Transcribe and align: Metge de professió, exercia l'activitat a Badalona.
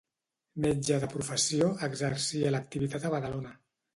Metge 0.63 0.95
de 1.03 1.09
professió, 1.11 1.69
exercia 1.87 2.53
l'activitat 2.57 3.05
a 3.11 3.15
Badalona. 3.17 3.55